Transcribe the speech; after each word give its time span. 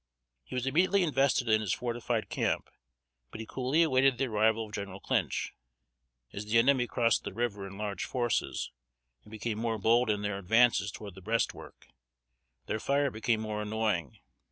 He 0.43 0.55
was 0.55 0.65
immediately 0.65 1.03
invested 1.03 1.47
in 1.47 1.61
his 1.61 1.75
fortified 1.75 2.27
camp, 2.27 2.71
but 3.29 3.39
he 3.39 3.45
coolly 3.45 3.83
awaited 3.83 4.17
the 4.17 4.25
arrival 4.29 4.65
of 4.65 4.71
General 4.73 4.99
Clinch. 4.99 5.53
As 6.33 6.43
the 6.47 6.57
enemy 6.57 6.87
crossed 6.87 7.23
the 7.23 7.35
river 7.35 7.67
in 7.67 7.77
large 7.77 8.05
forces, 8.05 8.71
and 9.23 9.29
became 9.29 9.59
more 9.59 9.77
bold 9.77 10.09
in 10.09 10.23
their 10.23 10.39
advances 10.39 10.89
toward 10.89 11.13
the 11.13 11.21
breastwork, 11.21 11.85
their 12.65 12.79
fire 12.79 13.11
became 13.11 13.41
more 13.41 13.61
annoying. 13.61 14.17